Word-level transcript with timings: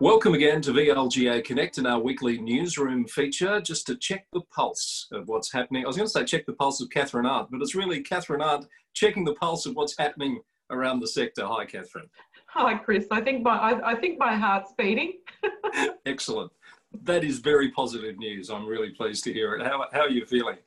Welcome 0.00 0.34
again 0.34 0.62
to 0.62 0.70
VLGA 0.70 1.42
Connect 1.42 1.78
and 1.78 1.86
our 1.86 1.98
weekly 1.98 2.38
newsroom 2.38 3.04
feature, 3.04 3.60
just 3.60 3.84
to 3.88 3.96
check 3.96 4.26
the 4.32 4.42
pulse 4.54 5.08
of 5.10 5.26
what's 5.26 5.52
happening. 5.52 5.82
I 5.82 5.88
was 5.88 5.96
going 5.96 6.06
to 6.06 6.10
say 6.10 6.24
check 6.24 6.46
the 6.46 6.52
pulse 6.52 6.80
of 6.80 6.88
Catherine 6.88 7.26
Arndt, 7.26 7.50
but 7.50 7.60
it's 7.60 7.74
really 7.74 8.00
Catherine 8.00 8.40
Arndt 8.40 8.68
checking 8.94 9.24
the 9.24 9.34
pulse 9.34 9.66
of 9.66 9.74
what's 9.74 9.98
happening 9.98 10.40
around 10.70 11.00
the 11.00 11.08
sector. 11.08 11.44
Hi, 11.44 11.64
Catherine. 11.64 12.08
Hi, 12.46 12.76
Chris. 12.76 13.06
I 13.10 13.20
think 13.20 13.42
my 13.42 13.58
I, 13.58 13.90
I 13.90 13.94
think 13.96 14.20
my 14.20 14.36
heart's 14.36 14.72
beating. 14.78 15.14
Excellent. 16.06 16.52
That 17.02 17.24
is 17.24 17.40
very 17.40 17.72
positive 17.72 18.18
news. 18.18 18.50
I'm 18.50 18.66
really 18.66 18.90
pleased 18.90 19.24
to 19.24 19.32
hear 19.32 19.56
it. 19.56 19.66
How, 19.66 19.84
how 19.92 20.02
are 20.02 20.10
you 20.10 20.24
feeling? 20.26 20.58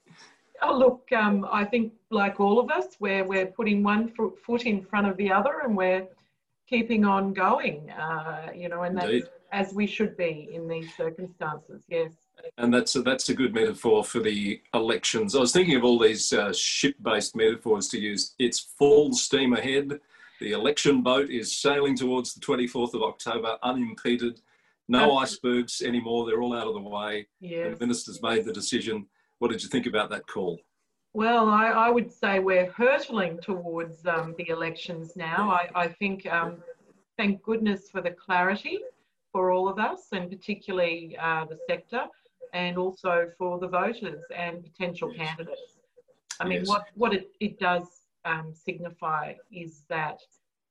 Oh, 0.62 0.78
look, 0.78 1.08
um, 1.14 1.48
I 1.50 1.64
think 1.64 1.94
like 2.10 2.42
all 2.42 2.60
of 2.60 2.70
us, 2.70 2.98
we're, 3.00 3.24
we're 3.24 3.48
putting 3.48 3.82
one 3.82 4.10
foot 4.10 4.66
in 4.66 4.84
front 4.84 5.08
of 5.08 5.16
the 5.16 5.32
other 5.32 5.62
and 5.64 5.76
we're 5.76 6.06
keeping 6.72 7.04
on 7.06 7.34
going, 7.34 7.92
uh, 7.92 8.48
you 8.56 8.70
know, 8.70 8.84
and 8.84 8.98
that's 8.98 9.08
Indeed. 9.08 9.24
as 9.52 9.74
we 9.74 9.86
should 9.86 10.16
be 10.16 10.50
in 10.54 10.68
these 10.68 10.96
circumstances, 10.96 11.82
yes. 11.90 12.14
And 12.58 12.74
that's 12.74 12.96
a, 12.96 13.02
that's 13.04 13.30
a 13.30 13.36
good 13.36 13.54
metaphor 13.54 14.04
for 14.04 14.20
the 14.20 14.62
elections. 14.74 15.36
I 15.36 15.40
was 15.40 15.52
thinking 15.52 15.76
of 15.76 15.84
all 15.84 16.00
these 16.00 16.34
uh, 16.34 16.52
ship-based 16.54 17.36
metaphors 17.36 17.90
to 17.90 18.00
use. 18.00 18.34
It's 18.40 18.60
full 18.60 19.14
steam 19.14 19.54
ahead. 19.54 20.00
The 20.40 20.54
election 20.54 21.04
boat 21.04 21.30
is 21.30 21.56
sailing 21.56 21.96
towards 21.96 22.34
the 22.34 22.40
24th 22.40 22.96
of 22.96 23.04
October 23.04 23.58
unimpeded. 23.62 24.42
No 24.88 25.18
icebergs 25.18 25.82
anymore. 25.82 26.26
They're 26.26 26.42
all 26.42 26.58
out 26.58 26.68
of 26.68 26.74
the 26.74 26.82
way. 26.82 27.28
Yes. 27.40 27.78
The 27.78 27.86
minister's 27.86 28.22
made 28.24 28.46
the 28.46 28.52
decision. 28.52 29.06
What 29.38 29.52
did 29.52 29.62
you 29.62 29.70
think 29.70 29.86
about 29.86 30.10
that 30.10 30.26
call? 30.26 30.60
Well, 31.14 31.50
I, 31.50 31.68
I 31.68 31.90
would 31.90 32.12
say 32.12 32.40
we're 32.40 32.72
hurtling 32.72 33.40
towards 33.40 34.06
um, 34.06 34.34
the 34.38 34.48
elections 34.50 35.16
now. 35.16 35.52
I, 35.52 35.70
I 35.76 35.88
think, 35.90 36.26
um, 36.32 36.64
thank 37.18 37.44
goodness 37.44 37.90
for 37.90 38.02
the 38.02 38.12
clarity 38.12 38.80
for 39.34 39.52
all 39.52 39.68
of 39.68 39.78
us, 39.78 40.08
and 40.14 40.30
particularly 40.30 41.18
uh, 41.22 41.46
the 41.46 41.58
sector, 41.68 42.04
and 42.54 42.78
also 42.78 43.30
for 43.38 43.60
the 43.60 43.68
voters 43.68 44.24
and 44.36 44.64
potential 44.64 45.12
yes. 45.14 45.28
candidates. 45.28 45.80
I 46.40 46.46
mean, 46.46 46.60
yes. 46.60 46.68
what, 46.68 46.86
what 46.96 47.14
it, 47.14 47.30
it 47.40 47.60
does 47.60 47.88
um, 48.24 48.54
signify 48.54 49.34
is 49.52 49.84
that 49.90 50.20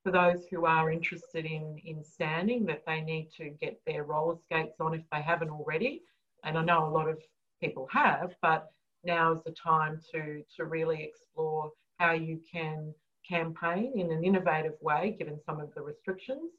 for 0.03 0.11
those 0.11 0.47
who 0.51 0.65
are 0.65 0.91
interested 0.91 1.45
in, 1.45 1.79
in 1.85 2.03
standing, 2.03 2.65
that 2.67 2.83
they 2.87 3.03
need 3.03 3.29
to 3.37 3.51
get 3.61 3.79
their 3.87 4.05
roller 4.05 4.37
skates 4.37 4.81
on 4.81 4.95
if 4.95 5.03
they 5.13 5.21
haven't 5.21 5.51
already. 5.51 6.03
And 6.45 6.57
I 6.57 6.65
know 6.65 6.87
a 6.87 6.89
lot 6.89 7.09
of 7.09 7.19
people 7.61 7.87
have, 7.93 8.35
but 8.41 8.71
now 9.05 9.33
is 9.33 9.43
the 9.45 9.53
time 9.53 10.01
to, 10.13 10.43
to 10.57 10.65
really 10.65 11.03
explore 11.03 11.71
how 11.99 12.13
you 12.13 12.41
can 12.51 12.95
campaign 13.29 13.93
in 13.97 14.11
an 14.11 14.25
innovative 14.25 14.75
way, 14.81 15.17
given 15.19 15.39
some 15.45 15.61
of 15.61 15.73
the 15.75 15.83
restrictions. 15.83 16.53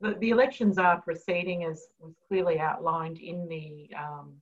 The, 0.00 0.14
the 0.20 0.30
elections 0.30 0.78
are 0.78 1.00
proceeding 1.00 1.64
as 1.64 1.86
was 2.00 2.14
clearly 2.28 2.58
outlined 2.58 3.18
in 3.18 3.48
the, 3.48 3.90
um, 3.96 4.34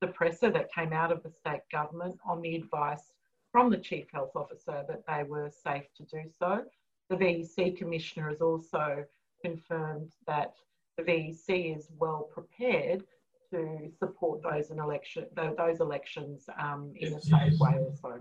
the 0.00 0.08
presser 0.08 0.50
that 0.50 0.72
came 0.72 0.92
out 0.92 1.12
of 1.12 1.22
the 1.22 1.30
state 1.30 1.62
government 1.70 2.18
on 2.26 2.40
the 2.40 2.56
advice 2.56 3.12
from 3.50 3.70
the 3.70 3.78
Chief 3.78 4.06
Health 4.12 4.32
Officer 4.34 4.84
that 4.88 5.04
they 5.06 5.22
were 5.22 5.50
safe 5.50 5.84
to 5.96 6.02
do 6.04 6.28
so. 6.38 6.64
The 7.08 7.16
VEC 7.16 7.76
Commissioner 7.76 8.30
has 8.30 8.40
also 8.40 9.04
confirmed 9.42 10.12
that 10.26 10.54
the 10.96 11.04
VEC 11.04 11.76
is 11.76 11.88
well 11.98 12.28
prepared 12.32 13.04
to 13.54 13.90
support 13.98 14.36
those 14.48 14.66
in 14.72 14.78
election 14.78 15.26
those 15.62 15.78
elections 15.80 16.36
um, 16.64 16.92
in 17.04 17.12
yes. 17.12 17.24
a 17.24 17.28
safe 17.28 17.58
way 17.62 17.74
also. 17.78 18.12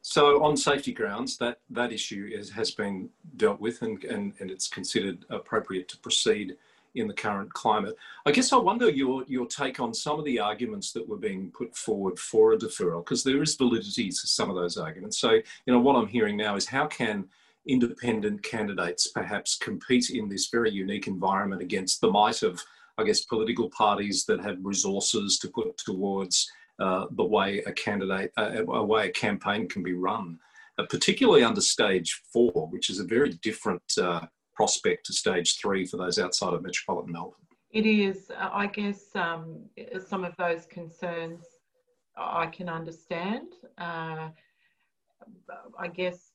So 0.00 0.22
on 0.42 0.56
safety 0.56 0.92
grounds, 1.00 1.36
that, 1.36 1.56
that 1.68 1.92
issue 1.92 2.24
is, 2.32 2.50
has 2.50 2.70
been 2.70 3.10
dealt 3.36 3.60
with 3.60 3.82
and, 3.82 4.02
and, 4.04 4.32
and 4.40 4.50
it's 4.50 4.68
considered 4.78 5.18
appropriate 5.28 5.86
to 5.88 5.98
proceed 5.98 6.56
in 6.94 7.06
the 7.06 7.14
current 7.14 7.52
climate. 7.52 7.94
I 8.24 8.30
guess 8.32 8.52
I 8.52 8.56
wonder 8.56 8.88
your, 8.88 9.24
your 9.26 9.46
take 9.46 9.80
on 9.80 9.92
some 9.92 10.18
of 10.18 10.24
the 10.24 10.38
arguments 10.40 10.92
that 10.92 11.06
were 11.06 11.18
being 11.18 11.50
put 11.50 11.76
forward 11.76 12.18
for 12.18 12.54
a 12.54 12.56
deferral, 12.56 13.04
because 13.04 13.22
there 13.22 13.42
is 13.42 13.54
validity 13.54 14.08
to 14.08 14.26
some 14.38 14.48
of 14.48 14.56
those 14.56 14.78
arguments. 14.78 15.18
So, 15.18 15.32
you 15.32 15.72
know, 15.72 15.80
what 15.80 15.96
I'm 15.96 16.08
hearing 16.08 16.38
now 16.38 16.56
is 16.56 16.66
how 16.66 16.86
can 16.86 17.26
independent 17.66 18.42
candidates 18.42 19.08
perhaps 19.08 19.56
compete 19.56 20.08
in 20.08 20.30
this 20.30 20.48
very 20.48 20.70
unique 20.70 21.06
environment 21.06 21.60
against 21.60 22.00
the 22.00 22.10
might 22.10 22.42
of 22.42 22.64
I 22.98 23.04
guess, 23.04 23.24
political 23.24 23.70
parties 23.70 24.24
that 24.26 24.40
have 24.40 24.58
resources 24.62 25.38
to 25.38 25.48
put 25.48 25.76
towards 25.78 26.50
uh, 26.80 27.06
the 27.12 27.24
way 27.24 27.58
a 27.60 27.72
candidate, 27.72 28.32
uh, 28.36 28.64
a 28.66 28.84
way 28.84 29.08
a 29.08 29.12
campaign 29.12 29.68
can 29.68 29.82
be 29.82 29.94
run, 29.94 30.38
uh, 30.78 30.84
particularly 30.90 31.44
under 31.44 31.60
stage 31.60 32.22
four, 32.32 32.68
which 32.70 32.90
is 32.90 32.98
a 32.98 33.04
very 33.04 33.30
different 33.42 33.82
uh, 34.00 34.26
prospect 34.54 35.06
to 35.06 35.12
stage 35.12 35.58
three 35.58 35.86
for 35.86 35.96
those 35.96 36.18
outside 36.18 36.52
of 36.54 36.62
metropolitan 36.62 37.12
Melbourne. 37.12 37.34
It 37.70 37.86
is, 37.86 38.30
uh, 38.30 38.48
I 38.52 38.66
guess, 38.66 39.14
um, 39.14 39.60
some 40.06 40.24
of 40.24 40.34
those 40.36 40.66
concerns 40.66 41.44
I 42.16 42.46
can 42.46 42.68
understand. 42.68 43.52
Uh, 43.76 44.30
I 45.78 45.88
guess, 45.88 46.32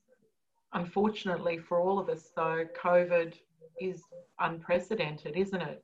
unfortunately 0.73 1.57
for 1.57 1.79
all 1.81 1.99
of 1.99 2.07
us, 2.07 2.31
though, 2.35 2.65
COVID 2.81 3.33
is 3.81 4.01
unprecedented, 4.39 5.35
isn't 5.35 5.61
it? 5.61 5.83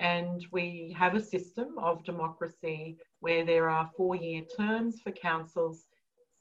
And 0.00 0.46
we 0.50 0.96
have 0.98 1.14
a 1.14 1.22
system 1.22 1.78
of 1.78 2.04
democracy 2.04 2.96
where 3.20 3.44
there 3.44 3.68
are 3.68 3.90
four 3.96 4.16
year 4.16 4.42
terms 4.56 5.00
for 5.00 5.12
councils, 5.12 5.84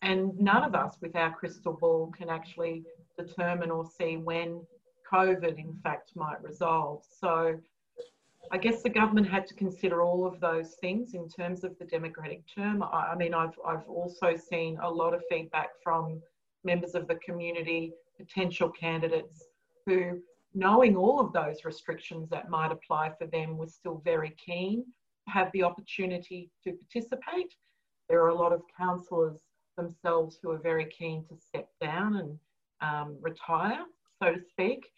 and 0.02 0.38
none 0.40 0.64
of 0.64 0.76
us 0.76 0.96
with 1.02 1.16
our 1.18 1.32
crystal 1.34 1.74
ball 1.74 2.12
can 2.18 2.30
actually 2.30 2.86
determine 3.18 3.70
or 3.70 3.86
see 3.86 4.16
when 4.16 4.62
COVID, 5.12 5.58
in 5.58 5.76
fact, 5.84 6.12
might 6.16 6.42
resolve. 6.42 7.04
So 7.20 7.60
I 8.52 8.58
guess 8.58 8.82
the 8.82 8.90
government 8.90 9.28
had 9.28 9.46
to 9.48 9.54
consider 9.56 10.02
all 10.02 10.26
of 10.26 10.40
those 10.40 10.76
things 10.76 11.14
in 11.14 11.28
terms 11.28 11.66
of 11.66 11.78
the 11.78 11.86
democratic 11.86 12.44
term. 12.48 12.82
I, 12.82 13.14
mean, 13.16 13.34
I've, 13.34 13.60
I've 13.68 13.88
also 13.90 14.36
seen 14.38 14.78
a 14.82 14.90
lot 14.90 15.14
of 15.14 15.22
feedback 15.30 15.70
from 15.84 16.22
members 16.64 16.96
of 16.96 17.08
the 17.08 17.16
community, 17.16 17.92
potential 18.18 18.70
candidates 18.70 19.46
who 19.86 20.20
knowing 20.60 20.98
all 20.98 21.20
of 21.20 21.32
those 21.32 21.64
restrictions 21.64 22.30
that 22.30 22.50
might 22.50 22.72
apply 22.72 23.12
for 23.18 23.26
them, 23.28 23.58
was 23.58 23.74
still 23.74 24.02
very 24.04 24.36
keen 24.46 24.84
to 25.26 25.32
have 25.32 25.50
the 25.54 25.64
opportunity 25.64 26.52
to 26.64 26.74
participate. 26.74 27.54
There 28.10 28.22
are 28.24 28.30
a 28.30 28.36
lot 28.36 28.52
of 28.52 28.62
councillors 28.78 29.40
themselves 29.78 30.38
who 30.42 30.52
are 30.52 30.60
very 30.60 30.86
keen 30.86 31.24
to 31.30 31.38
step 31.38 31.70
down 31.80 32.18
and 32.18 32.40
um, 32.82 33.18
retire, 33.22 33.86
so 34.22 34.34
to 34.34 34.42
speak. 34.50 34.92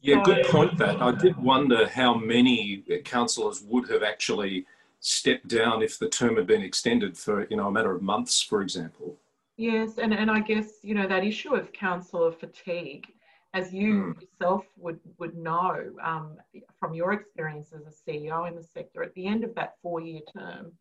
Yeah, 0.00 0.24
so, 0.24 0.34
good 0.34 0.46
point. 0.46 0.78
That 0.78 1.00
I 1.00 1.12
did 1.12 1.36
wonder 1.36 1.86
how 1.86 2.14
many 2.14 2.82
councillors 3.04 3.62
would 3.62 3.88
have 3.90 4.02
actually 4.02 4.66
stepped 5.00 5.48
down 5.48 5.82
if 5.82 5.98
the 5.98 6.08
term 6.08 6.36
had 6.36 6.46
been 6.46 6.62
extended 6.62 7.16
for 7.16 7.46
you 7.48 7.56
know 7.56 7.68
a 7.68 7.70
matter 7.70 7.94
of 7.94 8.02
months, 8.02 8.42
for 8.42 8.62
example. 8.62 9.16
Yes, 9.56 9.98
and, 9.98 10.14
and 10.14 10.30
I 10.30 10.40
guess 10.40 10.78
you 10.82 10.94
know 10.94 11.06
that 11.06 11.22
issue 11.22 11.54
of 11.54 11.70
councillor 11.72 12.32
fatigue 12.32 13.06
as 13.54 13.72
you 13.72 14.14
mm. 14.16 14.20
yourself 14.20 14.64
would, 14.76 15.00
would 15.18 15.36
know 15.36 15.92
um, 16.02 16.36
from 16.78 16.94
your 16.94 17.12
experience 17.12 17.72
as 17.72 17.82
a 17.86 18.10
CEO 18.10 18.48
in 18.48 18.54
the 18.54 18.62
sector, 18.62 19.02
at 19.02 19.14
the 19.14 19.26
end 19.26 19.44
of 19.44 19.54
that 19.56 19.74
four 19.82 20.00
year 20.00 20.20
term, 20.36 20.72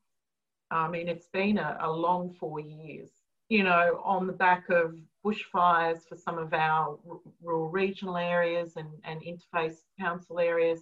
I 0.71 0.87
mean, 0.87 1.07
it's 1.07 1.27
been 1.33 1.57
a, 1.57 1.77
a 1.81 1.91
long 1.91 2.35
four 2.39 2.59
years, 2.59 3.09
you 3.49 3.63
know, 3.63 4.01
on 4.03 4.27
the 4.27 4.33
back 4.33 4.69
of 4.69 4.95
bushfires 5.25 6.07
for 6.07 6.15
some 6.15 6.37
of 6.37 6.53
our 6.53 6.99
r- 7.09 7.19
rural 7.41 7.69
regional 7.69 8.17
areas 8.17 8.73
and, 8.75 8.89
and 9.03 9.21
interface 9.21 9.77
council 9.99 10.39
areas, 10.39 10.81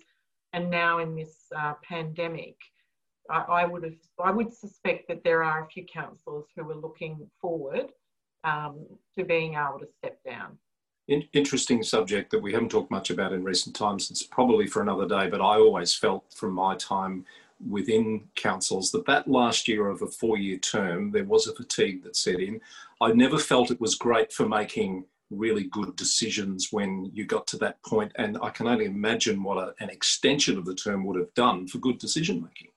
and 0.52 0.70
now 0.70 1.00
in 1.00 1.16
this 1.16 1.36
uh, 1.56 1.74
pandemic. 1.84 2.56
I, 3.30 3.40
I, 3.40 3.66
would 3.66 3.84
have, 3.84 3.96
I 4.24 4.32
would 4.32 4.54
suspect 4.54 5.08
that 5.10 5.24
there 5.24 5.44
are 5.44 5.64
a 5.64 5.68
few 5.68 5.86
councillors 5.86 6.46
who 6.56 6.70
are 6.70 6.76
looking 6.76 7.30
forward 7.42 7.92
um, 8.46 8.86
to 9.18 9.26
being 9.26 9.56
able 9.56 9.80
to 9.80 9.88
step 10.00 10.20
down 10.26 10.58
in, 11.08 11.24
interesting 11.34 11.84
subject 11.84 12.32
that 12.32 12.42
we 12.42 12.54
haven't 12.54 12.70
talked 12.70 12.92
much 12.92 13.10
about 13.10 13.34
in 13.34 13.44
recent 13.44 13.76
times. 13.76 14.12
It's 14.12 14.24
probably 14.24 14.68
for 14.68 14.82
another 14.82 15.08
day, 15.08 15.30
but 15.30 15.42
I 15.42 15.56
always 15.56 15.94
felt 15.94 16.26
from 16.34 16.54
my 16.54 16.76
time 16.76 17.26
within 17.68 18.24
councils 18.36 18.92
that 18.92 19.06
that 19.08 19.28
last 19.28 19.68
year 19.68 19.88
of 19.88 20.02
a 20.02 20.08
four-year 20.08 20.58
term, 20.58 21.12
there 21.12 21.24
was 21.24 21.48
a 21.48 21.56
fatigue 21.56 22.04
that 22.04 22.16
set 22.16 22.40
in. 22.40 22.62
I 23.02 23.12
never 23.14 23.40
felt 23.40 23.72
it 23.72 23.82
was 23.82 23.96
great 23.96 24.32
for 24.32 24.48
making 24.48 25.06
really 25.30 25.66
good 25.66 25.96
decisions 25.96 26.72
when 26.72 27.10
you 27.14 27.26
got 27.26 27.48
to 27.48 27.58
that 27.58 27.82
point, 27.84 28.12
and 28.16 28.38
I 28.42 28.50
can 28.50 28.68
only 28.68 28.86
imagine 28.86 29.44
what 29.44 29.58
a, 29.58 29.74
an 29.84 29.90
extension 29.90 30.58
of 30.58 30.66
the 30.66 30.76
term 30.76 31.04
would 31.06 31.20
have 31.20 31.34
done 31.34 31.68
for 31.68 31.80
good 31.80 31.98
decision 31.98 32.42
making. 32.42 32.70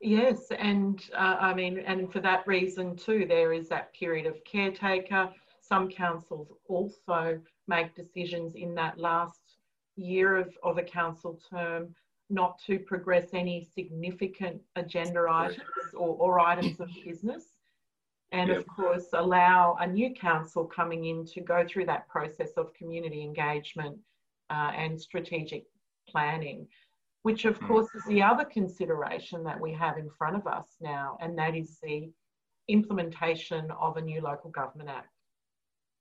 Yes, 0.00 0.46
and 0.56 1.02
uh, 1.12 1.36
I 1.40 1.54
mean, 1.54 1.80
and 1.80 2.10
for 2.12 2.20
that 2.20 2.46
reason 2.46 2.96
too, 2.96 3.26
there 3.28 3.52
is 3.52 3.68
that 3.68 3.92
period 3.92 4.26
of 4.26 4.42
caretaker 4.44 5.28
some 5.68 5.88
councils 5.88 6.48
also 6.68 7.40
make 7.66 7.94
decisions 7.94 8.54
in 8.54 8.74
that 8.74 8.98
last 8.98 9.40
year 9.96 10.36
of, 10.36 10.56
of 10.62 10.78
a 10.78 10.82
council 10.82 11.38
term 11.50 11.94
not 12.30 12.58
to 12.66 12.78
progress 12.78 13.28
any 13.32 13.66
significant 13.74 14.60
agenda 14.76 15.26
items 15.30 15.62
or, 15.94 16.16
or 16.16 16.40
items 16.40 16.80
of 16.80 16.88
business. 17.04 17.44
And 18.32 18.48
yep. 18.50 18.58
of 18.58 18.66
course, 18.66 19.06
allow 19.14 19.76
a 19.80 19.86
new 19.86 20.12
council 20.14 20.64
coming 20.64 21.06
in 21.06 21.24
to 21.26 21.40
go 21.40 21.64
through 21.66 21.86
that 21.86 22.08
process 22.08 22.50
of 22.58 22.74
community 22.74 23.22
engagement 23.22 23.96
uh, 24.50 24.72
and 24.76 25.00
strategic 25.00 25.64
planning. 26.08 26.66
which 27.22 27.44
of 27.44 27.58
mm. 27.58 27.66
course 27.66 27.88
is 27.94 28.04
the 28.08 28.22
other 28.22 28.44
consideration 28.44 29.42
that 29.44 29.60
we 29.60 29.72
have 29.72 29.98
in 29.98 30.08
front 30.18 30.36
of 30.36 30.46
us 30.46 30.76
now, 30.80 31.16
and 31.20 31.36
that 31.36 31.54
is 31.54 31.78
the 31.82 32.10
implementation 32.68 33.70
of 33.72 33.96
a 33.96 34.00
new 34.00 34.20
local 34.20 34.50
government 34.50 34.90
act 34.90 35.17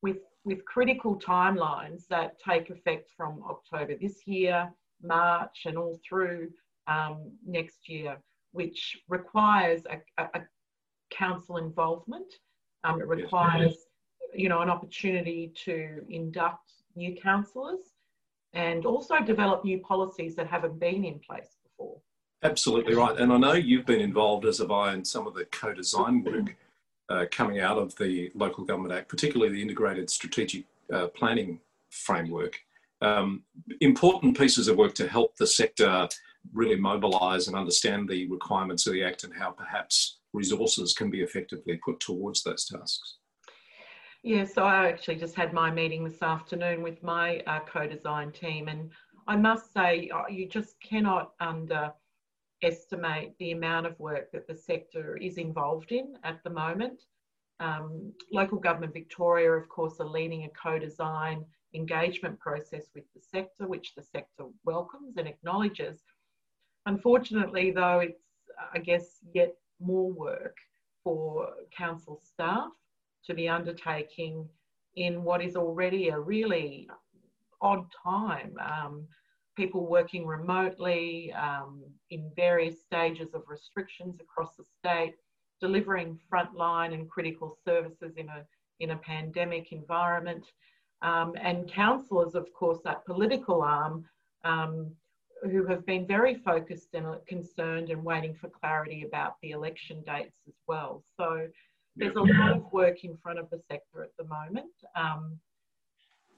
with, 0.01 0.17
with 0.45 0.63
critical 0.65 1.17
timelines 1.19 2.07
that 2.09 2.37
take 2.39 2.69
effect 2.69 3.09
from 3.15 3.43
October 3.49 3.95
this 3.99 4.25
year, 4.25 4.71
March, 5.01 5.63
and 5.65 5.77
all 5.77 5.99
through 6.07 6.49
um, 6.87 7.31
next 7.45 7.89
year, 7.89 8.17
which 8.51 8.97
requires 9.07 9.81
a, 9.89 9.97
a, 10.21 10.27
a 10.35 10.41
council 11.11 11.57
involvement. 11.57 12.31
Um, 12.83 13.01
it 13.01 13.07
requires, 13.07 13.75
you 14.33 14.49
know, 14.49 14.61
an 14.61 14.69
opportunity 14.69 15.51
to 15.65 16.05
induct 16.09 16.71
new 16.95 17.15
councillors 17.21 17.79
and 18.53 18.85
also 18.85 19.19
develop 19.19 19.65
new 19.65 19.79
policies 19.79 20.35
that 20.35 20.47
haven't 20.47 20.79
been 20.79 21.03
in 21.03 21.19
place 21.19 21.57
before. 21.63 21.99
Absolutely 22.43 22.95
right. 22.95 23.17
And 23.17 23.33
I 23.33 23.37
know 23.37 23.53
you've 23.53 23.85
been 23.85 23.99
involved, 23.99 24.45
as 24.45 24.59
have 24.59 24.71
I, 24.71 24.93
in 24.93 25.03
some 25.03 25.27
of 25.27 25.33
the 25.33 25.45
co-design 25.45 26.23
work 26.23 26.55
uh, 27.09 27.25
coming 27.31 27.59
out 27.59 27.77
of 27.77 27.95
the 27.95 28.31
Local 28.35 28.63
Government 28.63 28.93
Act, 28.93 29.09
particularly 29.09 29.53
the 29.53 29.61
Integrated 29.61 30.09
Strategic 30.09 30.65
uh, 30.93 31.07
Planning 31.07 31.59
Framework. 31.89 32.59
Um, 33.01 33.43
important 33.81 34.37
pieces 34.37 34.67
of 34.67 34.77
work 34.77 34.95
to 34.95 35.07
help 35.07 35.35
the 35.37 35.47
sector 35.47 36.07
really 36.53 36.75
mobilise 36.75 37.47
and 37.47 37.55
understand 37.55 38.09
the 38.09 38.27
requirements 38.27 38.87
of 38.87 38.93
the 38.93 39.03
Act 39.03 39.23
and 39.23 39.33
how 39.33 39.51
perhaps 39.51 40.19
resources 40.33 40.93
can 40.93 41.09
be 41.09 41.21
effectively 41.21 41.79
put 41.83 41.99
towards 41.99 42.43
those 42.43 42.65
tasks. 42.65 43.17
Yeah, 44.23 44.45
so 44.45 44.63
I 44.63 44.87
actually 44.87 45.15
just 45.15 45.35
had 45.35 45.53
my 45.53 45.71
meeting 45.71 46.03
this 46.03 46.21
afternoon 46.21 46.81
with 46.81 47.01
my 47.03 47.39
uh, 47.47 47.59
co-design 47.61 48.31
team 48.31 48.67
and 48.67 48.89
I 49.27 49.35
must 49.35 49.73
say 49.73 50.09
uh, 50.13 50.23
you 50.29 50.47
just 50.47 50.79
cannot 50.81 51.33
underestimate 52.61 53.37
the 53.39 53.51
amount 53.51 53.85
of 53.85 53.99
work 53.99 54.31
that 54.31 54.47
the 54.47 54.55
sector 54.55 55.17
is 55.17 55.37
involved 55.37 55.91
in 55.91 56.15
at 56.23 56.43
the 56.43 56.49
moment. 56.49 57.03
Um, 57.59 58.13
local 58.31 58.59
government 58.59 58.93
Victoria, 58.93 59.51
of 59.51 59.67
course, 59.69 59.99
are 59.99 60.07
leading 60.07 60.43
a 60.43 60.49
co-design 60.49 61.45
engagement 61.73 62.39
process 62.39 62.85
with 62.95 63.03
the 63.13 63.21
sector, 63.21 63.67
which 63.67 63.95
the 63.95 64.03
sector 64.03 64.45
welcomes 64.63 65.17
and 65.17 65.27
acknowledges. 65.27 66.01
Unfortunately, 66.85 67.71
though, 67.71 67.99
it's, 67.99 68.21
I 68.73 68.79
guess, 68.79 69.17
yet 69.33 69.55
more 69.79 70.11
work 70.11 70.57
for 71.03 71.49
council 71.75 72.19
staff 72.23 72.69
to 73.25 73.33
be 73.33 73.49
undertaking 73.49 74.47
in 74.95 75.23
what 75.23 75.43
is 75.43 75.55
already 75.55 76.09
a 76.09 76.19
really 76.19 76.89
odd 77.61 77.85
time. 78.03 78.55
Um, 78.59 79.07
people 79.57 79.87
working 79.87 80.25
remotely 80.25 81.33
um, 81.33 81.83
in 82.11 82.31
various 82.35 82.81
stages 82.81 83.33
of 83.33 83.41
restrictions 83.47 84.19
across 84.21 84.55
the 84.55 84.63
state, 84.79 85.15
delivering 85.59 86.17
frontline 86.31 86.93
and 86.93 87.09
critical 87.09 87.57
services 87.65 88.13
in 88.15 88.29
a, 88.29 88.45
in 88.79 88.91
a 88.91 88.97
pandemic 88.97 89.71
environment. 89.71 90.45
Um, 91.01 91.33
and 91.41 91.69
councillors, 91.69 92.35
of 92.35 92.47
course, 92.53 92.79
that 92.85 93.05
political 93.05 93.61
arm, 93.61 94.05
um, 94.45 94.91
who 95.43 95.65
have 95.65 95.85
been 95.85 96.07
very 96.07 96.35
focused 96.35 96.89
and 96.93 97.05
concerned 97.27 97.89
and 97.89 98.03
waiting 98.03 98.35
for 98.39 98.49
clarity 98.49 99.03
about 99.03 99.33
the 99.41 99.51
election 99.51 100.03
dates 100.05 100.37
as 100.47 100.55
well. 100.67 101.03
So 101.15 101.47
there's 101.95 102.15
a 102.15 102.21
lot 102.21 102.55
of 102.55 102.71
work 102.71 103.03
in 103.03 103.17
front 103.17 103.39
of 103.39 103.49
the 103.49 103.59
sector 103.69 104.03
at 104.03 104.11
the 104.17 104.25
moment. 104.25 104.71
Um, 104.95 105.39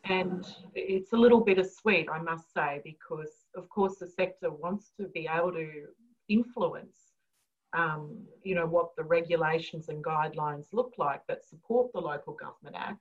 and 0.05 0.45
it's 0.75 1.13
a 1.13 1.17
little 1.17 1.41
bittersweet, 1.41 2.07
I 2.09 2.21
must 2.21 2.53
say, 2.53 2.81
because 2.83 3.45
of 3.55 3.69
course 3.69 3.97
the 3.97 4.07
sector 4.07 4.51
wants 4.51 4.91
to 4.99 5.07
be 5.07 5.27
able 5.31 5.51
to 5.51 5.69
influence, 6.29 6.97
um, 7.73 8.17
you 8.43 8.55
know, 8.55 8.65
what 8.65 8.95
the 8.95 9.03
regulations 9.03 9.89
and 9.89 10.03
guidelines 10.03 10.67
look 10.71 10.93
like 10.97 11.21
that 11.27 11.45
support 11.45 11.91
the 11.93 11.99
Local 11.99 12.33
Government 12.33 12.75
Act. 12.77 12.99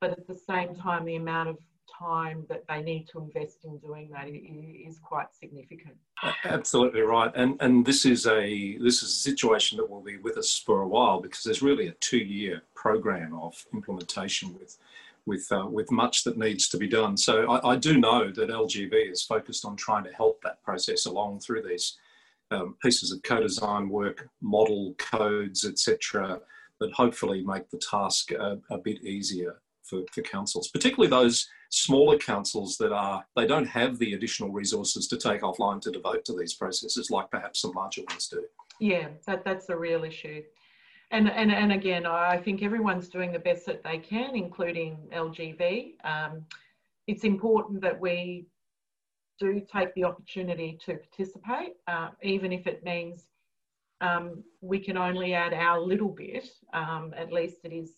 But 0.00 0.12
at 0.12 0.26
the 0.26 0.34
same 0.34 0.74
time, 0.74 1.04
the 1.04 1.16
amount 1.16 1.50
of 1.50 1.58
time 1.98 2.46
that 2.48 2.64
they 2.68 2.80
need 2.80 3.08
to 3.08 3.18
invest 3.18 3.64
in 3.64 3.78
doing 3.78 4.08
that 4.10 4.28
is 4.28 4.98
quite 4.98 5.26
significant. 5.34 5.96
Absolutely 6.44 7.00
right, 7.00 7.32
and 7.34 7.56
and 7.60 7.84
this 7.84 8.04
is 8.04 8.26
a 8.26 8.78
this 8.78 9.02
is 9.02 9.10
a 9.10 9.20
situation 9.30 9.76
that 9.76 9.90
will 9.90 10.00
be 10.00 10.16
with 10.16 10.36
us 10.38 10.56
for 10.56 10.82
a 10.82 10.88
while 10.88 11.20
because 11.20 11.42
there's 11.42 11.62
really 11.62 11.88
a 11.88 11.94
two-year 12.00 12.62
program 12.74 13.34
of 13.34 13.66
implementation 13.74 14.54
with 14.54 14.78
with 15.26 15.46
uh, 15.50 15.66
with 15.66 15.90
much 15.90 16.24
that 16.24 16.38
needs 16.38 16.68
to 16.68 16.76
be 16.76 16.88
done. 16.88 17.16
So 17.16 17.50
I, 17.50 17.72
I, 17.72 17.76
do 17.76 17.98
know 17.98 18.30
that 18.32 18.48
LGV 18.48 19.10
is 19.10 19.22
focused 19.22 19.64
on 19.64 19.76
trying 19.76 20.04
to 20.04 20.12
help 20.12 20.40
that 20.42 20.62
process 20.62 21.06
along 21.06 21.40
through 21.40 21.62
these 21.62 21.98
um, 22.50 22.76
pieces 22.82 23.12
of 23.12 23.22
co-design 23.22 23.88
work, 23.88 24.28
model 24.40 24.94
codes, 24.98 25.64
etc., 25.64 26.40
that 26.80 26.92
hopefully 26.92 27.44
make 27.44 27.68
the 27.70 27.78
task 27.78 28.32
a, 28.32 28.58
a 28.70 28.78
bit 28.78 29.02
easier 29.04 29.60
for, 29.82 30.02
for 30.12 30.22
councils, 30.22 30.68
particularly 30.68 31.10
those 31.10 31.48
smaller 31.70 32.18
councils 32.18 32.76
that 32.78 32.92
are 32.92 33.24
they 33.36 33.46
don't 33.46 33.66
have 33.66 33.98
the 33.98 34.14
additional 34.14 34.50
resources 34.50 35.06
to 35.08 35.16
take 35.16 35.42
offline 35.42 35.80
to 35.80 35.90
devote 35.90 36.24
to 36.24 36.36
these 36.36 36.54
processes 36.54 37.10
like 37.10 37.30
perhaps 37.30 37.60
some 37.60 37.72
larger 37.72 38.02
ones 38.08 38.28
do. 38.28 38.44
Yeah, 38.80 39.08
that, 39.26 39.44
that's 39.44 39.68
a 39.68 39.76
real 39.76 40.04
issue. 40.04 40.42
And, 41.10 41.28
and, 41.28 41.50
and 41.50 41.72
again, 41.72 42.06
I 42.06 42.36
think 42.38 42.62
everyone's 42.62 43.08
doing 43.08 43.32
the 43.32 43.38
best 43.38 43.66
that 43.66 43.82
they 43.82 43.98
can, 43.98 44.36
including 44.36 44.96
LGV. 45.12 45.94
Um, 46.04 46.44
it's 47.08 47.24
important 47.24 47.80
that 47.80 47.98
we 48.00 48.46
do 49.40 49.60
take 49.72 49.92
the 49.94 50.04
opportunity 50.04 50.78
to 50.86 50.98
participate, 50.98 51.72
uh, 51.88 52.10
even 52.22 52.52
if 52.52 52.66
it 52.68 52.84
means 52.84 53.26
um, 54.00 54.44
we 54.60 54.78
can 54.78 54.96
only 54.96 55.34
add 55.34 55.52
our 55.52 55.80
little 55.80 56.10
bit. 56.10 56.48
Um, 56.72 57.12
at 57.16 57.32
least 57.32 57.56
it 57.64 57.72
is 57.72 57.92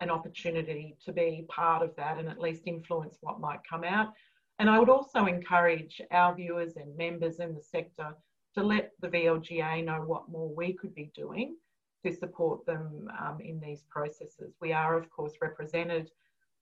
an 0.00 0.08
opportunity 0.08 0.96
to 1.04 1.12
be 1.12 1.44
part 1.48 1.82
of 1.82 1.94
that 1.96 2.18
and 2.18 2.28
at 2.28 2.40
least 2.40 2.62
influence 2.66 3.18
what 3.20 3.40
might 3.40 3.60
come 3.68 3.84
out. 3.84 4.12
And 4.58 4.70
I 4.70 4.78
would 4.78 4.88
also 4.88 5.26
encourage 5.26 6.00
our 6.10 6.34
viewers 6.34 6.76
and 6.76 6.96
members 6.96 7.40
in 7.40 7.54
the 7.54 7.60
sector 7.60 8.14
to 8.54 8.62
let 8.62 8.92
the 9.00 9.08
VLGA 9.08 9.84
know 9.84 10.02
what 10.06 10.30
more 10.30 10.54
we 10.54 10.72
could 10.72 10.94
be 10.94 11.10
doing 11.14 11.56
to 12.04 12.14
support 12.14 12.64
them 12.66 13.08
um, 13.18 13.38
in 13.40 13.58
these 13.60 13.82
processes. 13.88 14.54
We 14.60 14.72
are, 14.72 14.96
of 14.96 15.10
course, 15.10 15.32
represented 15.40 16.10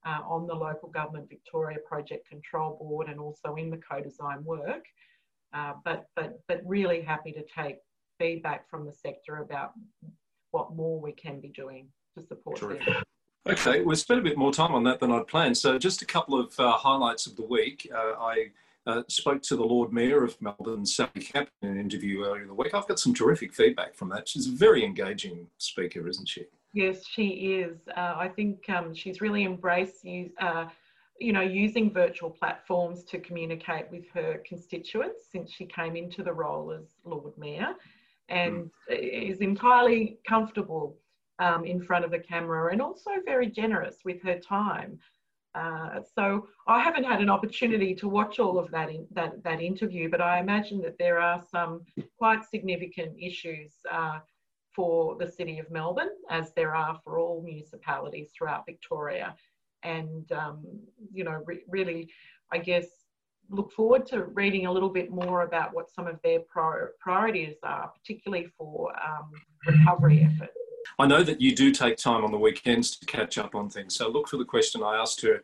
uh, 0.06 0.20
on 0.26 0.46
the 0.46 0.54
Local 0.54 0.88
Government 0.88 1.28
Victoria 1.28 1.78
Project 1.86 2.28
Control 2.28 2.76
Board 2.80 3.08
and 3.08 3.18
also 3.18 3.56
in 3.56 3.70
the 3.70 3.78
co-design 3.78 4.44
work, 4.44 4.84
uh, 5.52 5.74
but, 5.84 6.06
but, 6.16 6.40
but 6.48 6.60
really 6.64 7.02
happy 7.02 7.32
to 7.32 7.42
take 7.42 7.78
feedback 8.18 8.68
from 8.70 8.86
the 8.86 8.92
sector 8.92 9.38
about 9.38 9.72
what 10.52 10.74
more 10.74 11.00
we 11.00 11.12
can 11.12 11.40
be 11.40 11.48
doing 11.48 11.88
to 12.16 12.24
support 12.24 12.60
them. 12.60 12.78
Okay, 13.48 13.80
we've 13.80 13.98
spent 13.98 14.20
a 14.20 14.22
bit 14.22 14.38
more 14.38 14.52
time 14.52 14.72
on 14.72 14.84
that 14.84 15.00
than 15.00 15.10
I'd 15.10 15.26
planned. 15.26 15.58
So, 15.58 15.76
just 15.76 16.00
a 16.00 16.06
couple 16.06 16.38
of 16.38 16.58
uh, 16.60 16.76
highlights 16.76 17.26
of 17.26 17.34
the 17.34 17.42
week. 17.42 17.90
Uh, 17.92 18.12
I 18.20 18.50
uh, 18.86 19.02
spoke 19.08 19.42
to 19.42 19.56
the 19.56 19.64
Lord 19.64 19.92
Mayor 19.92 20.24
of 20.24 20.40
Melbourne, 20.40 20.84
Sally 20.84 21.10
Caplan, 21.16 21.46
in 21.62 21.68
an 21.68 21.80
interview 21.80 22.24
earlier 22.24 22.42
in 22.42 22.48
the 22.48 22.54
week. 22.54 22.74
I've 22.74 22.88
got 22.88 22.98
some 22.98 23.14
terrific 23.14 23.54
feedback 23.54 23.94
from 23.94 24.08
that. 24.10 24.28
She's 24.28 24.48
a 24.48 24.52
very 24.52 24.84
engaging 24.84 25.46
speaker, 25.58 26.08
isn't 26.08 26.28
she? 26.28 26.46
Yes, 26.74 27.06
she 27.06 27.28
is. 27.28 27.76
Uh, 27.96 28.14
I 28.16 28.28
think 28.28 28.68
um, 28.70 28.94
she's 28.94 29.20
really 29.20 29.44
embraced 29.44 30.06
uh, 30.40 30.66
you 31.18 31.32
know, 31.32 31.42
using 31.42 31.92
virtual 31.92 32.30
platforms 32.30 33.04
to 33.04 33.18
communicate 33.20 33.90
with 33.90 34.04
her 34.12 34.42
constituents 34.46 35.26
since 35.30 35.52
she 35.52 35.66
came 35.66 35.94
into 35.94 36.22
the 36.22 36.32
role 36.32 36.72
as 36.72 36.86
Lord 37.04 37.36
Mayor, 37.38 37.74
and 38.28 38.70
mm. 38.90 39.30
is 39.30 39.38
entirely 39.38 40.18
comfortable 40.26 40.96
um, 41.38 41.64
in 41.64 41.80
front 41.82 42.04
of 42.04 42.12
a 42.12 42.18
camera 42.18 42.72
and 42.72 42.82
also 42.82 43.10
very 43.24 43.48
generous 43.48 43.96
with 44.04 44.22
her 44.22 44.38
time. 44.38 44.98
Uh, 45.54 46.00
so 46.14 46.48
I 46.66 46.80
haven't 46.80 47.04
had 47.04 47.20
an 47.20 47.28
opportunity 47.28 47.94
to 47.96 48.08
watch 48.08 48.38
all 48.38 48.58
of 48.58 48.70
that, 48.70 48.88
in, 48.88 49.06
that, 49.12 49.42
that 49.44 49.60
interview, 49.60 50.08
but 50.08 50.20
I 50.20 50.40
imagine 50.40 50.80
that 50.82 50.96
there 50.98 51.20
are 51.20 51.42
some 51.50 51.82
quite 52.18 52.44
significant 52.44 53.12
issues 53.20 53.72
uh, 53.90 54.20
for 54.74 55.16
the 55.18 55.30
City 55.30 55.58
of 55.58 55.70
Melbourne, 55.70 56.08
as 56.30 56.52
there 56.54 56.74
are 56.74 56.98
for 57.04 57.18
all 57.18 57.42
municipalities 57.42 58.30
throughout 58.36 58.64
Victoria. 58.64 59.34
And, 59.82 60.30
um, 60.32 60.64
you 61.12 61.24
know, 61.24 61.42
re 61.44 61.60
really, 61.68 62.10
I 62.50 62.58
guess, 62.58 62.86
look 63.50 63.72
forward 63.72 64.06
to 64.06 64.24
reading 64.24 64.66
a 64.66 64.72
little 64.72 64.88
bit 64.88 65.10
more 65.10 65.42
about 65.42 65.74
what 65.74 65.90
some 65.90 66.06
of 66.06 66.18
their 66.22 66.38
priorities 66.48 67.56
are, 67.62 67.90
particularly 67.90 68.46
for 68.56 68.92
um, 68.92 69.30
recovery 69.66 70.22
efforts. 70.22 70.56
I 70.98 71.06
know 71.06 71.22
that 71.22 71.40
you 71.40 71.54
do 71.54 71.70
take 71.70 71.96
time 71.96 72.24
on 72.24 72.32
the 72.32 72.38
weekends 72.38 72.96
to 72.96 73.06
catch 73.06 73.38
up 73.38 73.54
on 73.54 73.68
things. 73.68 73.94
So 73.96 74.08
look 74.08 74.28
for 74.28 74.36
the 74.36 74.44
question 74.44 74.82
I 74.82 74.96
asked 74.96 75.20
her, 75.22 75.42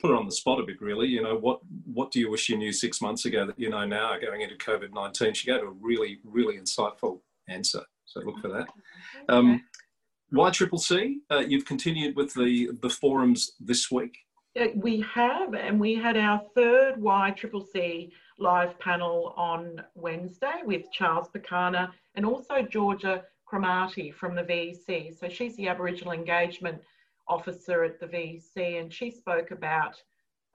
put 0.00 0.10
her 0.10 0.16
on 0.16 0.26
the 0.26 0.32
spot 0.32 0.60
a 0.60 0.62
bit 0.62 0.80
really. 0.80 1.08
You 1.08 1.22
know, 1.22 1.36
what 1.36 1.60
what 1.84 2.10
do 2.10 2.20
you 2.20 2.30
wish 2.30 2.48
you 2.48 2.56
knew 2.56 2.72
six 2.72 3.00
months 3.00 3.24
ago 3.24 3.46
that 3.46 3.58
you 3.58 3.70
know 3.70 3.86
now 3.86 4.16
going 4.18 4.40
into 4.40 4.56
COVID 4.56 4.92
nineteen? 4.92 5.34
She 5.34 5.46
gave 5.46 5.62
a 5.62 5.70
really 5.70 6.18
really 6.24 6.58
insightful 6.58 7.20
answer. 7.48 7.82
So 8.04 8.20
look 8.20 8.38
for 8.40 8.48
that. 8.48 8.68
Um, 9.28 9.62
YCCC, 10.32 11.16
uh, 11.30 11.38
you've 11.38 11.64
continued 11.64 12.16
with 12.16 12.32
the 12.34 12.70
the 12.82 12.90
forums 12.90 13.52
this 13.60 13.90
week. 13.90 14.18
We 14.74 15.04
have, 15.14 15.54
and 15.54 15.78
we 15.78 15.94
had 15.94 16.16
our 16.16 16.42
third 16.56 16.96
YCCC 16.96 18.10
live 18.38 18.78
panel 18.80 19.32
on 19.36 19.82
Wednesday 19.94 20.62
with 20.64 20.90
Charles 20.92 21.28
Pakana 21.28 21.90
and 22.14 22.26
also 22.26 22.62
Georgia 22.62 23.22
Cromarty 23.50 24.12
from 24.12 24.34
the 24.34 24.42
VEC. 24.42 25.18
So 25.18 25.28
she's 25.28 25.56
the 25.56 25.68
Aboriginal 25.68 26.12
Engagement 26.12 26.80
Officer 27.28 27.84
at 27.84 27.98
the 28.00 28.06
VEC 28.06 28.80
and 28.80 28.92
she 28.92 29.10
spoke 29.10 29.50
about, 29.50 29.94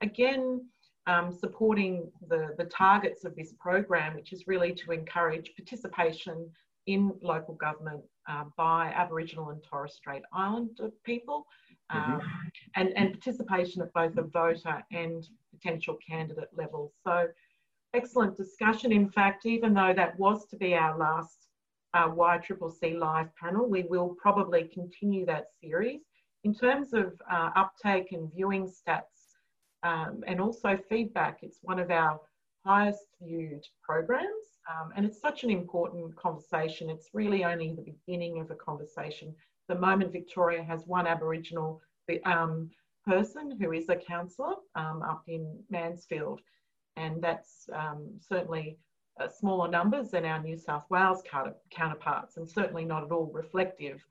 again, 0.00 0.66
um, 1.06 1.32
supporting 1.32 2.10
the, 2.28 2.54
the 2.58 2.64
targets 2.64 3.24
of 3.24 3.36
this 3.36 3.54
program, 3.60 4.14
which 4.14 4.32
is 4.32 4.46
really 4.46 4.74
to 4.74 4.92
encourage 4.92 5.52
participation 5.56 6.50
in 6.86 7.12
local 7.20 7.54
government 7.54 8.02
uh, 8.28 8.44
by 8.56 8.92
Aboriginal 8.94 9.50
and 9.50 9.62
Torres 9.62 9.94
Strait 9.94 10.22
Islander 10.32 10.90
people 11.04 11.46
um, 11.90 12.00
mm-hmm. 12.00 12.26
and, 12.76 12.96
and 12.96 13.12
participation 13.12 13.82
at 13.82 13.92
both 13.92 14.14
the 14.14 14.22
voter 14.22 14.82
and 14.92 15.28
potential 15.52 15.96
candidate 16.08 16.48
level. 16.56 16.92
So 17.04 17.26
excellent 17.94 18.36
discussion. 18.36 18.92
In 18.92 19.08
fact, 19.08 19.46
even 19.46 19.74
though 19.74 19.92
that 19.94 20.18
was 20.18 20.46
to 20.48 20.56
be 20.56 20.74
our 20.74 20.96
last 20.96 21.45
uh, 21.94 22.08
YCCC 22.08 22.98
live 22.98 23.34
panel, 23.36 23.68
we 23.68 23.84
will 23.84 24.16
probably 24.20 24.70
continue 24.72 25.26
that 25.26 25.46
series. 25.62 26.00
In 26.44 26.54
terms 26.54 26.92
of 26.92 27.12
uh, 27.30 27.50
uptake 27.56 28.12
and 28.12 28.30
viewing 28.32 28.66
stats, 28.66 29.26
um, 29.82 30.22
and 30.26 30.40
also 30.40 30.78
feedback. 30.88 31.38
It's 31.42 31.58
one 31.62 31.78
of 31.78 31.90
our 31.90 32.20
highest 32.64 33.06
viewed 33.22 33.64
programs 33.82 34.46
um, 34.68 34.90
and 34.96 35.06
it's 35.06 35.20
such 35.20 35.44
an 35.44 35.50
important 35.50 36.16
conversation. 36.16 36.90
It's 36.90 37.10
really 37.12 37.44
only 37.44 37.72
the 37.74 37.82
beginning 37.82 38.40
of 38.40 38.50
a 38.50 38.56
conversation. 38.56 39.34
The 39.68 39.76
moment 39.76 40.12
Victoria 40.12 40.64
has 40.64 40.82
one 40.86 41.06
Aboriginal 41.06 41.80
um, 42.24 42.70
person 43.04 43.56
who 43.60 43.72
is 43.72 43.88
a 43.88 43.96
councillor 43.96 44.54
um, 44.74 45.02
up 45.02 45.22
in 45.28 45.58
Mansfield 45.70 46.40
and 46.96 47.22
that's 47.22 47.68
um, 47.72 48.08
certainly 48.20 48.78
uh, 49.20 49.28
smaller 49.28 49.68
numbers 49.68 50.10
than 50.10 50.24
our 50.24 50.42
New 50.42 50.56
South 50.56 50.84
Wales 50.90 51.22
counterparts 51.70 52.36
and 52.36 52.48
certainly 52.48 52.84
not 52.84 53.04
at 53.04 53.10
all 53.10 53.30
reflective 53.32 54.04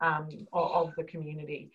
um, 0.00 0.28
of, 0.52 0.88
of 0.88 0.92
the 0.96 1.04
community. 1.04 1.70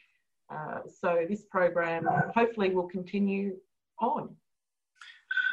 Uh, 0.49 0.79
so 0.99 1.25
this 1.29 1.43
program 1.43 2.05
hopefully 2.35 2.71
will 2.71 2.87
continue 2.87 3.55
on. 3.99 4.35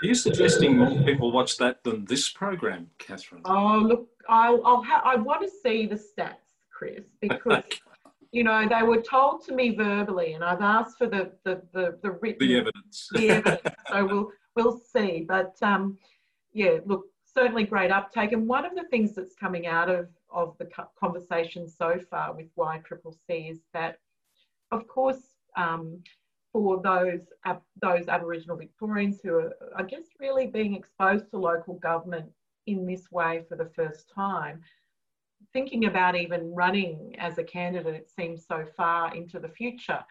Are 0.03 0.07
you 0.07 0.15
suggesting 0.15 0.77
more 0.77 1.03
people 1.03 1.33
watch 1.33 1.57
that 1.59 1.83
than 1.83 2.05
this 2.05 2.31
program, 2.31 2.89
Catherine? 2.99 3.43
Oh, 3.45 3.79
look, 3.79 4.09
I'll, 4.29 4.65
I'll 4.65 4.83
ha- 4.83 5.03
I 5.05 5.17
want 5.17 5.43
to 5.43 5.51
see 5.63 5.87
the 5.87 5.97
stats, 5.97 6.55
Chris, 6.73 7.07
because, 7.21 7.65
you 8.31 8.45
know, 8.45 8.69
they 8.69 8.87
were 8.87 9.03
told 9.03 9.45
to 9.47 9.55
me 9.55 9.75
verbally 9.75 10.35
and 10.35 10.45
I've 10.45 10.61
asked 10.61 10.99
for 10.99 11.09
the, 11.09 11.33
the, 11.45 11.63
the, 11.73 11.99
the 12.03 12.13
written... 12.13 12.47
The 12.47 12.57
evidence. 12.57 13.09
The 13.13 13.31
evidence. 13.31 13.61
so 13.91 14.07
we'll, 14.07 14.31
we'll 14.55 14.81
see. 14.93 15.25
But, 15.29 15.57
um, 15.63 15.99
yeah, 16.53 16.79
look, 16.87 17.07
certainly 17.39 17.65
great 17.65 17.91
uptake. 17.91 18.33
And 18.33 18.49
one 18.49 18.65
of 18.65 18.75
the 18.75 18.85
things 18.91 19.15
that's 19.15 19.35
coming 19.35 19.67
out 19.67 19.89
of, 19.89 20.09
of 20.31 20.57
the 20.59 20.69
conversation 20.99 21.69
so 21.69 22.01
far 22.11 22.35
with 22.35 22.55
YCCC 22.57 23.53
is 23.53 23.61
that 23.73 23.99
of 24.71 24.87
course, 24.87 25.23
um, 25.57 26.03
for 26.53 26.81
those 26.83 27.21
ab 27.45 27.61
those 27.81 28.09
Aboriginal 28.09 28.57
Victorians 28.57 29.21
who 29.23 29.35
are, 29.35 29.53
I 29.77 29.83
guess, 29.83 30.05
really 30.19 30.47
being 30.47 30.75
exposed 30.75 31.31
to 31.31 31.39
local 31.39 31.75
government 31.75 32.31
in 32.67 32.87
this 32.87 33.11
way 33.11 33.45
for 33.49 33.57
the 33.57 33.71
first 33.77 34.11
time, 34.15 34.61
thinking 35.53 35.87
about 35.87 36.17
even 36.17 36.55
running 36.55 37.15
as 37.19 37.39
a 37.39 37.45
candidate, 37.45 37.95
it 37.95 38.11
seems 38.11 38.47
so 38.47 38.67
far 38.77 39.15
into 39.15 39.39
the 39.39 39.49
future. 39.49 40.05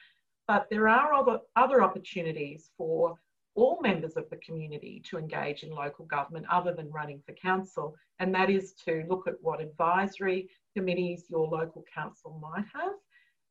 But 0.48 0.68
there 0.72 0.88
are 0.88 1.14
other, 1.14 1.40
other 1.56 1.84
opportunities 1.84 2.72
for 2.78 3.18
all 3.58 3.80
members 3.82 4.16
of 4.16 4.30
the 4.30 4.38
community 4.38 5.02
to 5.10 5.18
engage 5.18 5.64
in 5.64 5.72
local 5.72 6.06
government 6.06 6.46
other 6.50 6.74
than 6.74 6.92
running 6.92 7.20
for 7.26 7.34
council, 7.34 7.96
and 8.20 8.34
that 8.34 8.50
is 8.50 8.74
to 8.86 9.04
look 9.10 9.28
at 9.28 9.34
what 9.42 9.60
advisory 9.60 10.48
committees 10.76 11.26
your 11.28 11.48
local 11.48 11.84
council 11.94 12.40
might 12.40 12.66
have 12.74 12.94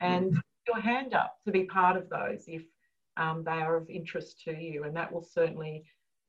and 0.01 0.41
your 0.69 0.81
hand 0.81 1.13
up 1.13 1.37
to 1.45 1.51
be 1.51 1.65
part 1.65 1.97
of 1.97 2.09
those 2.09 2.45
if 2.47 2.63
um, 3.17 3.43
they 3.45 3.51
are 3.51 3.77
of 3.77 3.91
interest 3.91 4.41
to 4.45 4.53
you, 4.53 4.85
and 4.85 4.95
that 4.97 5.11
will 5.13 5.25
certainly 5.25 5.85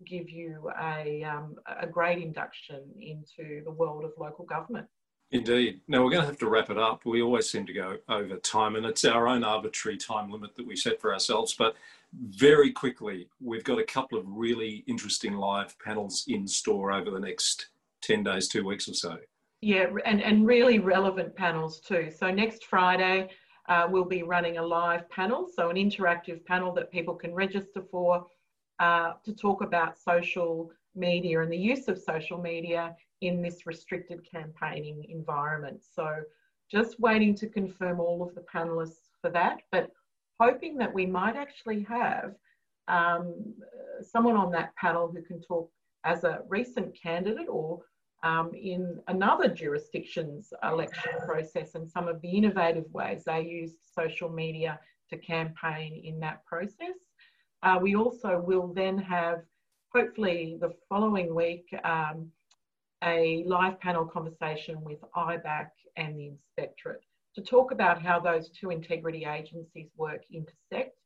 give 0.05 0.29
you 0.29 0.71
a, 0.81 1.23
um, 1.23 1.55
a 1.79 1.85
great 1.85 2.21
induction 2.21 2.81
into 2.99 3.63
the 3.63 3.71
world 3.71 4.03
of 4.03 4.11
local 4.17 4.45
government. 4.45 4.87
Indeed. 5.31 5.81
Now 5.87 6.03
we're 6.03 6.11
going 6.11 6.21
to 6.21 6.27
have 6.27 6.37
to 6.39 6.49
wrap 6.49 6.69
it 6.69 6.77
up. 6.77 7.05
We 7.05 7.21
always 7.21 7.49
seem 7.49 7.65
to 7.65 7.73
go 7.73 7.97
over 8.07 8.37
time, 8.37 8.75
and 8.75 8.85
it's 8.85 9.03
our 9.03 9.27
own 9.27 9.43
arbitrary 9.43 9.97
time 9.97 10.31
limit 10.31 10.55
that 10.55 10.65
we 10.65 10.75
set 10.75 11.01
for 11.01 11.13
ourselves. 11.13 11.53
But 11.53 11.75
very 12.13 12.71
quickly, 12.71 13.29
we've 13.41 13.63
got 13.63 13.79
a 13.79 13.83
couple 13.83 14.17
of 14.17 14.25
really 14.27 14.83
interesting 14.87 15.33
live 15.33 15.77
panels 15.79 16.25
in 16.27 16.47
store 16.47 16.91
over 16.91 17.11
the 17.11 17.19
next 17.19 17.69
10 18.01 18.23
days, 18.23 18.47
two 18.47 18.65
weeks 18.65 18.87
or 18.87 18.93
so. 18.93 19.17
Yeah, 19.61 19.87
and, 20.05 20.21
and 20.21 20.45
really 20.45 20.79
relevant 20.79 21.35
panels 21.35 21.79
too. 21.79 22.11
So 22.15 22.31
next 22.31 22.65
Friday, 22.65 23.29
uh, 23.67 23.87
we'll 23.89 24.05
be 24.05 24.23
running 24.23 24.57
a 24.57 24.63
live 24.63 25.09
panel, 25.09 25.47
so 25.53 25.69
an 25.69 25.75
interactive 25.75 26.45
panel 26.45 26.73
that 26.75 26.91
people 26.91 27.15
can 27.15 27.33
register 27.33 27.83
for 27.91 28.25
uh, 28.79 29.13
to 29.25 29.33
talk 29.33 29.61
about 29.61 29.97
social 29.97 30.71
media 30.95 31.41
and 31.41 31.51
the 31.51 31.57
use 31.57 31.87
of 31.87 31.97
social 31.97 32.37
media 32.37 32.95
in 33.21 33.41
this 33.41 33.65
restricted 33.65 34.19
campaigning 34.29 35.05
environment. 35.09 35.81
So 35.95 36.21
just 36.71 36.99
waiting 36.99 37.33
to 37.35 37.47
confirm 37.47 37.99
all 37.99 38.21
of 38.21 38.35
the 38.35 38.41
panelists 38.41 39.09
for 39.21 39.29
that, 39.31 39.61
but 39.71 39.91
hoping 40.39 40.77
that 40.77 40.93
we 40.93 41.05
might 41.05 41.35
actually 41.35 41.83
have 41.83 42.33
um, 42.87 43.53
someone 44.01 44.35
on 44.35 44.51
that 44.51 44.75
panel 44.75 45.11
who 45.11 45.21
can 45.21 45.41
talk 45.41 45.69
as 46.05 46.23
a 46.23 46.41
recent 46.47 46.95
candidate 46.99 47.47
or 47.49 47.81
um, 48.23 48.51
in 48.55 48.99
another 49.07 49.47
jurisdiction's 49.47 50.51
election 50.63 51.11
process 51.25 51.75
and 51.75 51.89
some 51.89 52.07
of 52.07 52.21
the 52.21 52.29
innovative 52.29 52.85
ways 52.91 53.23
they 53.25 53.41
used 53.41 53.77
social 53.83 54.29
media 54.29 54.79
to 55.09 55.17
campaign 55.17 56.01
in 56.03 56.19
that 56.19 56.45
process. 56.45 56.97
Uh, 57.63 57.77
we 57.81 57.95
also 57.95 58.39
will 58.45 58.73
then 58.73 58.97
have, 58.97 59.41
hopefully 59.93 60.57
the 60.59 60.73
following 60.89 61.33
week, 61.33 61.67
um, 61.83 62.29
a 63.03 63.43
live 63.45 63.79
panel 63.79 64.05
conversation 64.05 64.81
with 64.83 64.99
IBAC 65.15 65.69
and 65.97 66.17
the 66.17 66.27
Inspectorate 66.27 67.03
to 67.37 67.43
talk 67.43 67.71
about 67.71 68.01
how 68.01 68.19
those 68.19 68.49
two 68.49 68.71
integrity 68.71 69.23
agencies 69.23 69.89
work 69.95 70.23
intersect, 70.33 70.97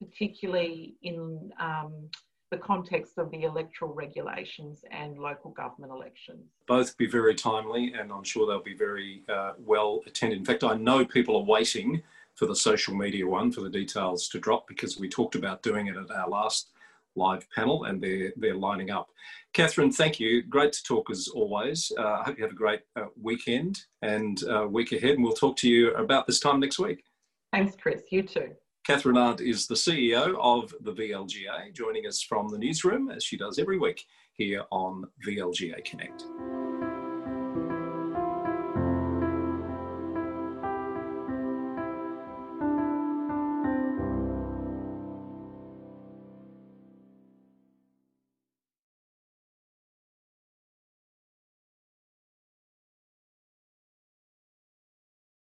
particularly 0.00 0.94
in 1.02 1.50
um, 1.58 2.08
the 2.52 2.58
context 2.58 3.18
of 3.18 3.32
the 3.32 3.42
electoral 3.42 3.92
regulations 3.92 4.84
and 4.92 5.18
local 5.18 5.50
government 5.50 5.92
elections. 5.92 6.44
Both 6.68 6.96
be 6.96 7.06
very 7.06 7.34
timely, 7.34 7.94
and 7.94 8.12
I'm 8.12 8.22
sure 8.22 8.46
they'll 8.46 8.62
be 8.62 8.76
very 8.76 9.24
uh, 9.28 9.54
well 9.58 10.02
attended. 10.06 10.38
In 10.38 10.44
fact, 10.44 10.62
I 10.62 10.76
know 10.76 11.04
people 11.04 11.36
are 11.36 11.44
waiting 11.44 12.00
for 12.36 12.46
the 12.46 12.54
social 12.54 12.94
media 12.94 13.26
one 13.26 13.50
for 13.50 13.62
the 13.62 13.68
details 13.68 14.28
to 14.28 14.38
drop 14.38 14.68
because 14.68 15.00
we 15.00 15.08
talked 15.08 15.34
about 15.34 15.64
doing 15.64 15.88
it 15.88 15.96
at 15.96 16.12
our 16.12 16.28
last 16.28 16.68
live 17.16 17.46
panel 17.54 17.84
and 17.84 18.02
they're, 18.02 18.32
they're 18.36 18.54
lining 18.54 18.90
up. 18.90 19.08
Catherine, 19.52 19.92
thank 19.92 20.18
you. 20.18 20.42
Great 20.42 20.72
to 20.72 20.82
talk 20.82 21.10
as 21.10 21.28
always. 21.28 21.92
Uh, 21.98 22.02
I 22.02 22.22
hope 22.24 22.38
you 22.38 22.44
have 22.44 22.52
a 22.52 22.56
great 22.56 22.80
uh, 22.96 23.06
weekend 23.20 23.80
and 24.00 24.42
uh, 24.48 24.66
week 24.66 24.92
ahead, 24.92 25.10
and 25.10 25.22
we'll 25.22 25.34
talk 25.34 25.56
to 25.58 25.68
you 25.68 25.92
about 25.94 26.26
this 26.26 26.40
time 26.40 26.60
next 26.60 26.78
week. 26.78 27.04
Thanks, 27.52 27.76
Chris. 27.76 28.04
You 28.10 28.22
too. 28.22 28.52
Catherine 28.86 29.16
Arndt 29.16 29.40
is 29.40 29.66
the 29.66 29.74
CEO 29.74 30.34
of 30.40 30.74
the 30.80 30.92
VLGA, 30.92 31.72
joining 31.72 32.06
us 32.06 32.22
from 32.22 32.48
the 32.48 32.58
newsroom 32.58 33.10
as 33.10 33.22
she 33.22 33.36
does 33.36 33.58
every 33.58 33.78
week 33.78 34.04
here 34.32 34.64
on 34.72 35.04
VLGA 35.24 35.84
Connect. 35.84 36.24